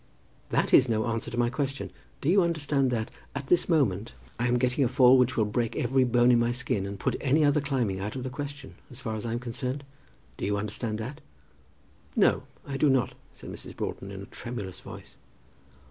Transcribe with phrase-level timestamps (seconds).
[0.49, 1.91] "That is no answer to my question.
[2.21, 5.75] Do you understand that at this moment I am getting a fall which will break
[5.75, 8.99] every bone in my skin and put any other climbing out of the question as
[8.99, 9.83] far as I am concerned?
[10.37, 11.21] Do you understand that?"
[12.15, 13.75] "No; I do not," said Mrs.
[13.75, 15.17] Broughton, in a tremulous voice.